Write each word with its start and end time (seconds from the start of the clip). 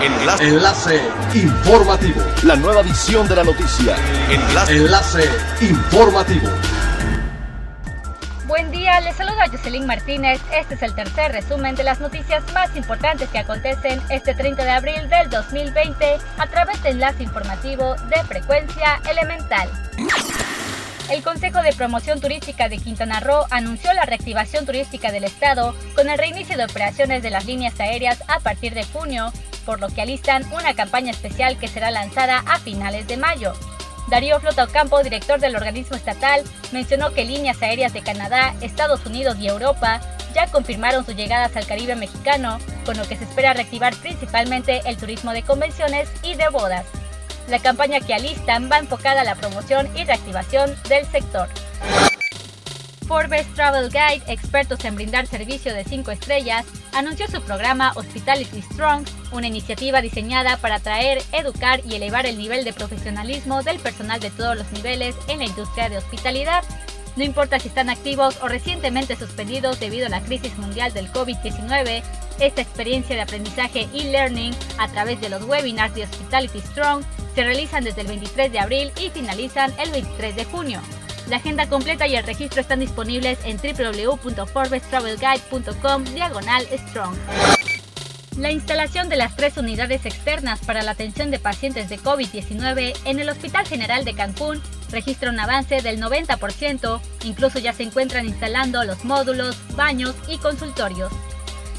Enlace. 0.00 0.44
Enlace 0.44 1.00
informativo. 1.34 2.22
La 2.44 2.54
nueva 2.54 2.82
edición 2.82 3.26
de 3.26 3.34
la 3.34 3.42
noticia. 3.42 3.96
Enlace. 4.30 4.76
Enlace 4.76 5.24
informativo. 5.60 6.48
Buen 8.46 8.70
día, 8.70 9.00
les 9.00 9.16
saluda 9.16 9.48
Jocelyn 9.50 9.86
Martínez. 9.86 10.40
Este 10.52 10.74
es 10.74 10.82
el 10.82 10.94
tercer 10.94 11.32
resumen 11.32 11.74
de 11.74 11.82
las 11.82 11.98
noticias 11.98 12.44
más 12.52 12.76
importantes 12.76 13.28
que 13.30 13.38
acontecen 13.38 14.00
este 14.08 14.34
30 14.34 14.62
de 14.64 14.70
abril 14.70 15.08
del 15.08 15.30
2020 15.30 16.18
a 16.38 16.46
través 16.46 16.80
de 16.84 16.90
enlace 16.90 17.24
informativo 17.24 17.96
de 18.08 18.22
frecuencia 18.22 19.00
elemental. 19.10 19.68
El 21.10 21.22
Consejo 21.22 21.62
de 21.62 21.72
Promoción 21.72 22.20
Turística 22.20 22.68
de 22.68 22.76
Quintana 22.76 23.18
Roo 23.18 23.46
anunció 23.50 23.92
la 23.94 24.04
reactivación 24.04 24.66
turística 24.66 25.10
del 25.10 25.24
estado 25.24 25.74
con 25.94 26.10
el 26.10 26.18
reinicio 26.18 26.56
de 26.58 26.64
operaciones 26.64 27.22
de 27.22 27.30
las 27.30 27.46
líneas 27.46 27.80
aéreas 27.80 28.22
a 28.28 28.40
partir 28.40 28.74
de 28.74 28.84
junio, 28.84 29.32
por 29.68 29.80
lo 29.80 29.88
que 29.88 30.00
alistan 30.00 30.50
una 30.50 30.72
campaña 30.72 31.10
especial 31.10 31.58
que 31.58 31.68
será 31.68 31.90
lanzada 31.90 32.42
a 32.46 32.58
finales 32.58 33.06
de 33.06 33.18
mayo. 33.18 33.52
Darío 34.08 34.40
Flota 34.40 34.64
Ocampo, 34.64 35.02
director 35.02 35.38
del 35.40 35.56
organismo 35.56 35.94
estatal, 35.94 36.42
mencionó 36.72 37.12
que 37.12 37.26
líneas 37.26 37.60
aéreas 37.60 37.92
de 37.92 38.00
Canadá, 38.00 38.54
Estados 38.62 39.04
Unidos 39.04 39.36
y 39.38 39.46
Europa 39.46 40.00
ya 40.34 40.46
confirmaron 40.46 41.04
sus 41.04 41.16
llegadas 41.16 41.54
al 41.54 41.66
Caribe 41.66 41.96
mexicano, 41.96 42.58
con 42.86 42.96
lo 42.96 43.06
que 43.06 43.18
se 43.18 43.24
espera 43.24 43.52
reactivar 43.52 43.94
principalmente 43.96 44.80
el 44.86 44.96
turismo 44.96 45.32
de 45.32 45.42
convenciones 45.42 46.08
y 46.22 46.34
de 46.34 46.48
bodas. 46.48 46.86
La 47.48 47.58
campaña 47.58 48.00
que 48.00 48.14
alistan 48.14 48.70
va 48.72 48.78
enfocada 48.78 49.20
a 49.20 49.24
la 49.24 49.34
promoción 49.34 49.86
y 49.94 50.04
reactivación 50.04 50.74
del 50.88 51.04
sector. 51.08 51.46
Forbes 53.08 53.46
Travel 53.54 53.88
Guide, 53.88 54.22
expertos 54.30 54.84
en 54.84 54.94
brindar 54.94 55.26
servicio 55.26 55.72
de 55.72 55.82
5 55.82 56.10
estrellas, 56.10 56.66
anunció 56.92 57.26
su 57.26 57.40
programa 57.40 57.92
Hospitality 57.96 58.60
Strong, 58.60 59.06
una 59.32 59.46
iniciativa 59.46 60.02
diseñada 60.02 60.58
para 60.58 60.74
atraer, 60.74 61.22
educar 61.32 61.80
y 61.86 61.94
elevar 61.94 62.26
el 62.26 62.36
nivel 62.36 62.64
de 62.64 62.74
profesionalismo 62.74 63.62
del 63.62 63.78
personal 63.78 64.20
de 64.20 64.30
todos 64.30 64.58
los 64.58 64.70
niveles 64.72 65.16
en 65.26 65.38
la 65.38 65.46
industria 65.46 65.88
de 65.88 65.96
hospitalidad. 65.96 66.62
No 67.16 67.24
importa 67.24 67.58
si 67.58 67.68
están 67.68 67.88
activos 67.88 68.38
o 68.42 68.48
recientemente 68.48 69.16
suspendidos 69.16 69.80
debido 69.80 70.06
a 70.06 70.10
la 70.10 70.20
crisis 70.20 70.58
mundial 70.58 70.92
del 70.92 71.10
COVID-19, 71.10 72.02
esta 72.40 72.60
experiencia 72.60 73.16
de 73.16 73.22
aprendizaje 73.22 73.88
e-learning 73.94 74.54
a 74.76 74.86
través 74.88 75.18
de 75.22 75.30
los 75.30 75.42
webinars 75.44 75.94
de 75.94 76.04
Hospitality 76.04 76.60
Strong 76.60 77.02
se 77.34 77.42
realizan 77.42 77.84
desde 77.84 78.02
el 78.02 78.06
23 78.08 78.52
de 78.52 78.60
abril 78.60 78.92
y 79.00 79.08
finalizan 79.08 79.72
el 79.78 79.90
23 79.92 80.36
de 80.36 80.44
junio. 80.44 80.82
La 81.26 81.36
agenda 81.36 81.68
completa 81.68 82.06
y 82.06 82.16
el 82.16 82.24
registro 82.24 82.60
están 82.60 82.80
disponibles 82.80 83.38
en 83.44 83.58
www.forbestravelguide.com 83.58 86.04
diagonal 86.14 86.66
strong. 86.88 87.16
La 88.38 88.52
instalación 88.52 89.08
de 89.08 89.16
las 89.16 89.34
tres 89.34 89.56
unidades 89.56 90.06
externas 90.06 90.60
para 90.60 90.82
la 90.82 90.92
atención 90.92 91.32
de 91.32 91.40
pacientes 91.40 91.88
de 91.88 91.98
COVID-19 91.98 92.96
en 93.04 93.18
el 93.18 93.28
Hospital 93.28 93.66
General 93.66 94.04
de 94.04 94.14
Cancún 94.14 94.62
registra 94.92 95.30
un 95.30 95.40
avance 95.40 95.82
del 95.82 96.00
90%, 96.00 97.00
incluso 97.24 97.58
ya 97.58 97.72
se 97.72 97.82
encuentran 97.82 98.26
instalando 98.26 98.84
los 98.84 99.04
módulos, 99.04 99.56
baños 99.74 100.14
y 100.28 100.38
consultorios. 100.38 101.12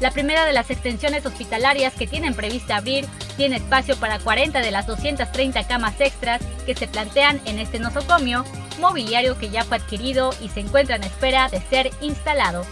La 0.00 0.10
primera 0.10 0.44
de 0.44 0.52
las 0.52 0.70
extensiones 0.70 1.24
hospitalarias 1.24 1.94
que 1.94 2.06
tienen 2.06 2.34
prevista 2.34 2.76
abrir 2.76 3.06
tiene 3.36 3.56
espacio 3.56 3.96
para 3.96 4.18
40 4.18 4.60
de 4.60 4.70
las 4.70 4.86
230 4.86 5.66
camas 5.66 6.00
extras 6.00 6.40
que 6.64 6.74
se 6.74 6.86
plantean 6.86 7.40
en 7.44 7.58
este 7.58 7.78
nosocomio, 7.78 8.44
mobiliario 8.78 9.38
que 9.38 9.50
ya 9.50 9.64
fue 9.64 9.78
adquirido 9.78 10.34
y 10.40 10.48
se 10.48 10.60
encuentra 10.60 10.96
en 10.96 11.04
espera 11.04 11.48
de 11.48 11.60
ser 11.60 11.90
instalado. 12.00 12.64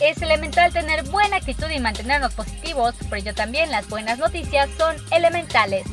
Es 0.00 0.22
elemental 0.22 0.72
tener 0.72 1.04
buena 1.04 1.36
actitud 1.36 1.68
y 1.68 1.78
mantenernos 1.78 2.32
positivos, 2.32 2.94
por 3.08 3.18
ello 3.18 3.34
también 3.34 3.70
las 3.70 3.88
buenas 3.88 4.18
noticias 4.18 4.68
son 4.78 4.96
elementales. 5.10 5.84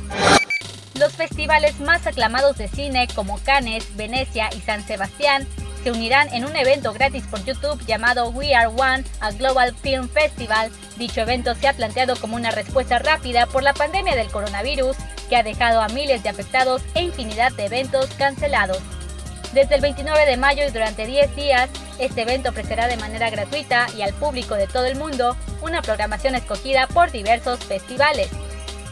Los 0.98 1.14
festivales 1.14 1.80
más 1.80 2.08
aclamados 2.08 2.58
de 2.58 2.68
cine 2.70 3.08
como 3.14 3.38
Cannes, 3.44 3.96
Venecia 3.96 4.50
y 4.56 4.62
San 4.62 4.86
Sebastián 4.88 5.46
se 5.84 5.92
unirán 5.92 6.34
en 6.34 6.44
un 6.44 6.56
evento 6.56 6.92
gratis 6.92 7.24
por 7.30 7.44
YouTube 7.46 7.86
llamado 7.86 8.30
We 8.30 8.56
Are 8.56 8.68
One, 8.68 9.04
a 9.20 9.32
Global 9.32 9.76
Film 9.76 10.10
Festival. 10.10 10.72
Dicho 10.98 11.22
evento 11.22 11.54
se 11.56 11.68
ha 11.68 11.74
planteado 11.74 12.16
como 12.16 12.36
una 12.36 12.52
respuesta 12.52 13.00
rápida 13.00 13.46
por 13.46 13.62
la 13.62 13.74
pandemia 13.74 14.16
del 14.16 14.32
coronavirus, 14.32 14.98
que 15.30 15.36
ha 15.36 15.44
dejado 15.44 15.82
a 15.82 15.88
miles 15.90 16.24
de 16.24 16.30
afectados 16.30 16.82
e 16.96 17.04
infinidad 17.04 17.52
de 17.54 17.66
eventos 17.66 18.08
cancelados. 18.18 18.80
Desde 19.54 19.76
el 19.76 19.82
29 19.82 20.26
de 20.26 20.38
mayo 20.38 20.64
y 20.68 20.72
durante 20.72 21.06
10 21.06 21.36
días, 21.36 21.70
este 22.00 22.22
evento 22.22 22.50
ofrecerá 22.50 22.88
de 22.88 22.98
manera 22.98 23.30
gratuita 23.30 23.88
y 23.98 24.02
al 24.02 24.14
público 24.14 24.56
de 24.56 24.68
todo 24.68 24.86
el 24.86 24.98
mundo 24.98 25.36
una 25.62 25.82
programación 25.82 26.36
escogida 26.36 26.88
por 26.88 27.12
diversos 27.12 27.60
festivales. 27.64 28.30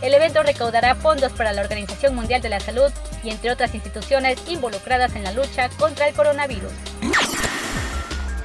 El 0.01 0.13
evento 0.13 0.43
recaudará 0.43 0.95
fondos 0.95 1.31
para 1.33 1.53
la 1.53 1.61
Organización 1.61 2.15
Mundial 2.15 2.41
de 2.41 2.49
la 2.49 2.59
Salud 2.59 2.91
y 3.23 3.29
entre 3.29 3.51
otras 3.51 3.73
instituciones 3.73 4.39
involucradas 4.47 5.15
en 5.15 5.23
la 5.23 5.31
lucha 5.31 5.69
contra 5.77 6.07
el 6.07 6.13
coronavirus. 6.13 6.71